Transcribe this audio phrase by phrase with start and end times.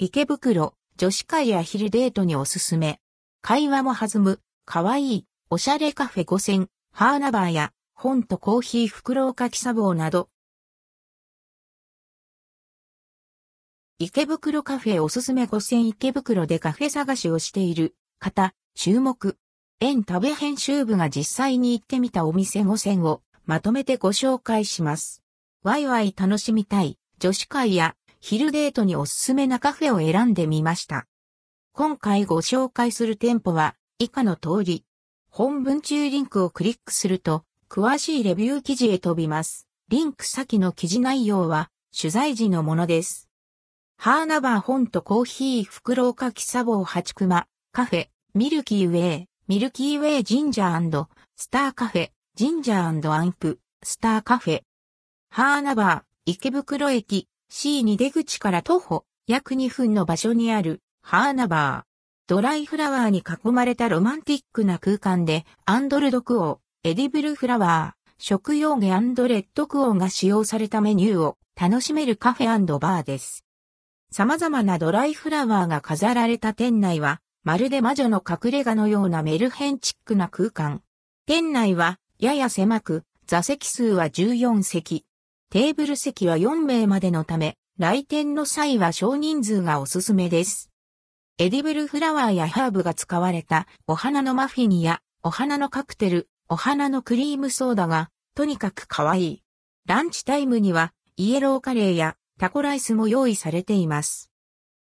[0.00, 3.00] 池袋、女子会や昼デートにおすすめ。
[3.42, 10.28] 会話も弾む、かわいい、おしゃれカフェ5000、ハーナバーや、本とコーヒー袋かき茶房など。
[13.98, 19.36] 池袋カフェおすすめ5000池袋でカフェ探しをしている方、注目。
[19.80, 25.24] 園食べ編集部が実際に行ってみたお店5選をまとめてご紹介します。
[25.64, 31.06] ワイワイ楽しみたい女子会や昼デートにおすすめなカフェを選んでみました。
[31.72, 34.84] 今回ご紹介する店舗は以下の通り。
[35.30, 39.68] 本文中リンクをクリックすると詳しいレビュー記事へ飛びます。
[39.88, 43.28] リンク先の記事内容は取材時のものです。
[43.96, 54.60] ハーナバー本とコーヒー袋かき茶房八熊カフェミルキーウェイミルキーウェイジンジャースターカフェ、ジンジャーアンプ、スターカフェ。
[55.30, 61.88] ハーナバー、池袋駅、C2 出口から徒歩、約2分の場所にある、ハーナバー。
[62.28, 73.44] ドライフラワーに囲まれたロマンティックな空間で、アンドルドクオー、エディブルフラワー、食用毛レッドクオーが使用されたメニューを楽しめるカフェバーです。
[74.10, 80.82] 様々なドライフラワーが飾られた店内は、まるで魔女の隠れ家のようなメルヘンチックな空間。
[81.26, 85.04] 店内はやや狭く、座席数は14席。
[85.50, 90.70] テーブル席は4名までのため、来店の際は少人数がおすすめです。
[91.38, 99.42] エディブルフラワーやハーブが使われたお花のマフィンやお花のカクテル、お花のクリームソーダがとにかく可愛い。
[99.86, 104.30] ランチタイムにはイエローカレーやタコライスも用意されています。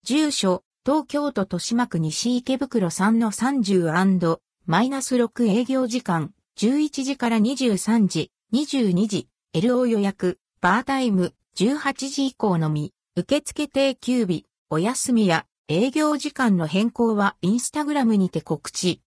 [0.04, 19.02] 住所、東京都豊島区西池袋 3-30& マイナス6営業時間11時から23時、22時、LO 予約、バータイム18時以降のみ、受付定休日、お休みや営業時間の変更はインスタグラムにて告知。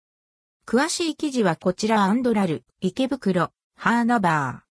[0.68, 4.68] 詳しい記事はこちらアンドラル、池袋、ハーナバー。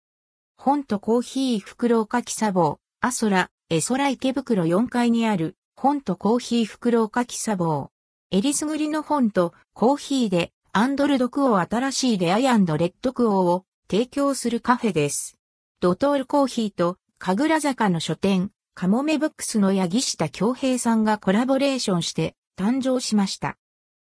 [0.57, 7.91] 本とコーヒー袋かき砂防、アソラ、エソラ池袋4階にある本とコーヒー袋かき砂防。
[8.31, 15.40] エリスグリの本とコーヒーでアンドルドクオ新しいレアレッドクオーを提供するカフェです。
[15.83, 23.57] ドトールコーヒーと神楽坂の書店、カモメブックスの八木下京平さんがコラボレーションして誕生しました。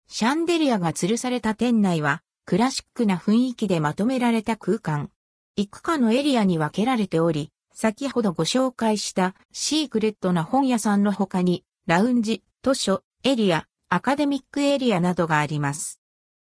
[0.08, 5.10] シャンデリアが吊るされた店内はクラシックな雰囲気でまとめられた空間。
[5.54, 16.00] いくかのエリアに分けられており、先ほどご紹介したシークレットな本屋さんの他に、ラウンジ、図書、エリア、アカデミックエリアなどがあります。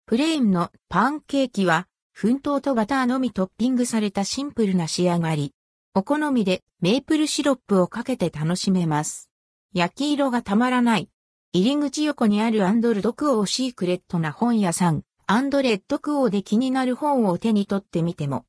[0.06, 5.52] プレーンのパンケーキは、粉糖とバターのみトッピングされたシンプルな仕上がり。
[5.94, 9.30] お好みでメープルシロップをかけて楽しめます。
[9.72, 11.10] 焼き色がたまらない。
[11.52, 18.44] 入り口横にあるアンドルドクオーシークレットな本屋さん、アンドレッドクオーで気になる本を手に取ってみても。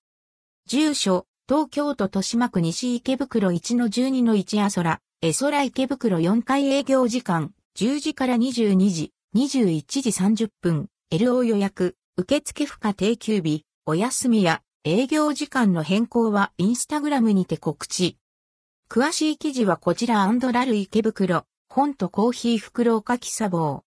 [0.67, 18.17] 住所、東京都豊島区西池袋1の12の1アソラ、エソラ池袋4階営業時間、10時から22時、21時30分、LO 予約、受付不可定休日、お休みや営業時間の変更はインスタグラムにて告知。
[18.89, 23.83] 詳しい記事はこちらアンドラル池袋、本とコーヒー袋かき砂防。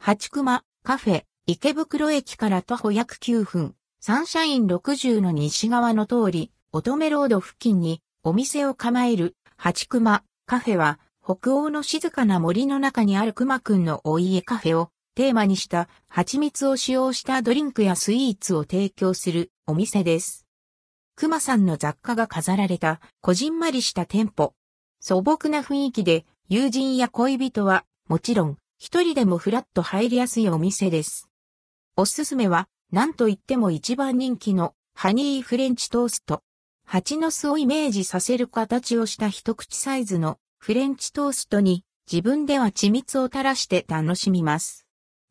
[0.00, 20.46] 八熊、カフェ、池袋駅から徒歩約9分、サンシャイン60の西側の通り、乙女ロード付近にお店を構える八熊カフェは北欧の静かな森の中にある熊くんのお家カフェをテーマにした蜂蜜を使用したドリンクやスイーツを提供するお店です。
[21.16, 24.54] 熊さんの雑貨が飾られたこじんまりした店舗。
[25.00, 31.28] 素朴な雰囲気で友人や恋人はもちろん一人でもフラッと入りやすいお店です。
[31.94, 36.42] おすすめは何と言っても一番人気のハニーフレンチトースト。
[36.86, 44.81] 蜂の巣をイメージさせる形をした一口サイズのフレンチトーストに自分では緻密を垂らして楽しみます。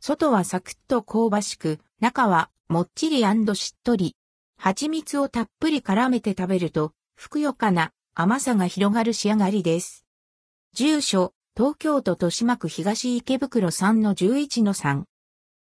[0.03, 3.21] 外はサクッと香ばしく、中はもっちり
[3.53, 4.15] しっとり。
[4.57, 10.03] 蜂蜜をたっぷり絡めて食べると、ふくよかな甘さが広がる仕上がりです。
[10.73, 15.03] 住所、東京都豊島区東池袋3-11-3。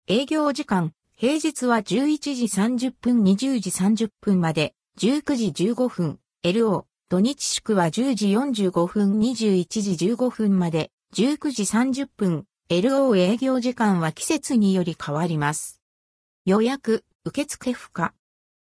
[0.09, 2.45] 営業時間、平日は11時
[2.89, 4.73] 30分20時30分まで。
[4.99, 15.81] 19時15分、LO、土日祝は10時45分21時15分まで、19時30分、LO 営業時間は季節により変わります。
[16.47, 18.15] 予約、受付不可。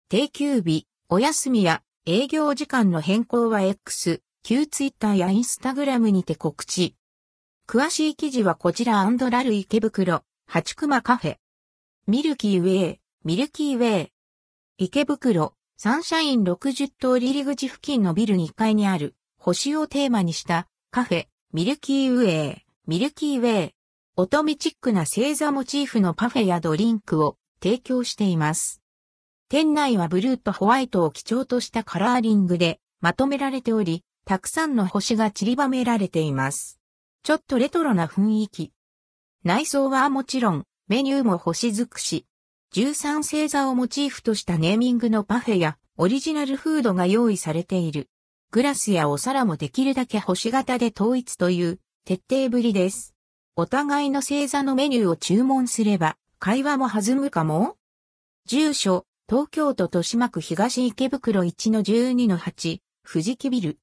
[0.09, 6.95] 定休日、お休みや営業時間の変更は X、旧 Twitter や Instagram にて告知。
[7.67, 11.37] 詳しい記事はこちらラル池袋、八熊カフェ。
[12.05, 14.11] ミルキーウェイ、ミルキーウェイ。
[14.77, 23.74] 池袋、サンシャイン60通り入り口付近のビル2階にある、星をテーマにしたカフェ、ミルキーウェイ、ミルキーウェイ。
[24.17, 28.81] 乙女チックな星座モチーフのパフェやドリンクを提供しています。
[29.49, 36.79] 店内はブルーとホワイトを基調としたカラーリングでまとめられており、たくさんの星が散りばめられています。
[37.23, 38.71] ちょっとレトロな雰囲気。
[39.43, 42.25] 内装はもちろん、メニューも星尽くし。
[42.73, 48.07] 13星座をモチーフとしたネーミングのパフェやオリジナルフードが用意されている。
[48.51, 53.14] グラスやお皿もできるだけ星型で統一という徹底ぶりです。
[53.57, 57.77] お互いの星座のメニューを注文すれば、会話も弾むかも？
[58.45, 62.79] 住所、東京都豊島区東池袋1-12-8、
[63.09, 63.79] 富士木ビル。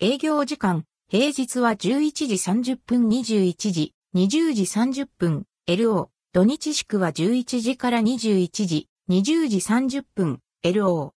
[0.00, 11.12] 営業時間、平日は11時30分21時、20時30分、LO、土日祝は11時から21時、20時30分、LO。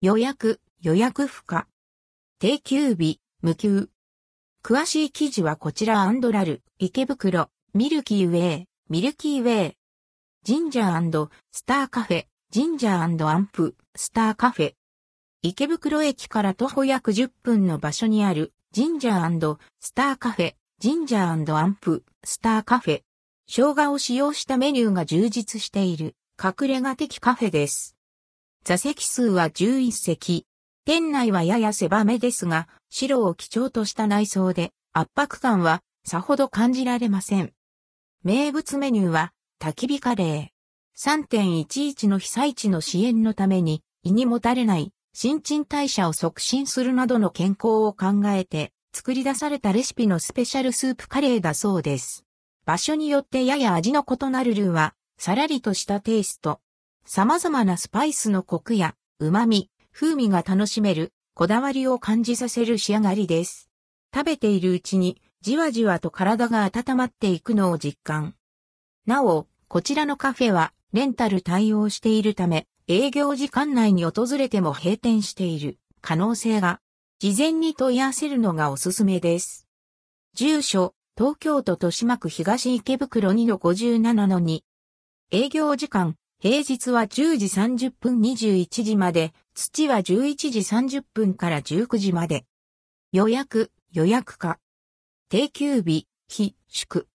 [0.00, 1.68] 予約、予約不可。
[2.40, 3.88] 定休日、無休。
[4.64, 9.76] 詳しい記事はこちらアンドラル、池袋、ミルキーウェイ、ミルキーウェイ。
[10.44, 14.72] ジンジャースターカフェ、ジンジャーアンプ、スターカフェ。
[15.42, 23.02] 池袋駅から徒歩約10分の場所にある、ジンジャースターカフェ、ジンジャーアンプ、スターカフェ。
[23.46, 27.94] 生姜を使用したメニューが充実している、隠れ家的カフェです。
[28.64, 30.46] 座席数は11席。
[30.86, 37.52] 店内はやや狭めですが、白を基調とした内装で圧迫感はさほど感じられません。
[38.24, 40.60] 名物メニューは焚き火カレー。
[40.98, 52.24] 3.11の被災地の支援のために胃にもたれない新陳代謝を促進するなどの健康を考えて作り出されたレシピのスペシャルスープカレーだそうです。
[52.66, 56.60] 場所によってやや味の異なるルーはさらりとしたテイスト。
[57.04, 63.70] 様々なスパイスのコクや旨味、風味が楽しめる、こだわりを感じさせる仕上がりです。
[64.14, 68.34] 食べているうちに、じわじわと体が温まっていくのを実感。
[69.06, 76.82] なお、こちらのカフェは、レンタル対応しているため、営業時間内に訪れても閉店している可能性が、
[77.20, 79.66] 事前に問い合わせるのがおすすめです。
[80.34, 84.60] 住所、東京都豊島区東池袋2-57-2。
[85.30, 92.44] 営業時間、平日は10時30分21時まで、土は11時30分から19時まで。
[93.12, 94.58] 予約、予約可。
[95.30, 97.06] 定休日、日、祝。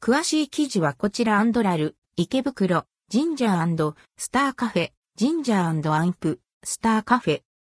[0.00, 3.60] 詳しい記事はこちらアンドラル、池袋、ジンジャー
[4.16, 5.80] スターカフェ、ジンジャーアン
[6.12, 7.42] プ、スターカフェ。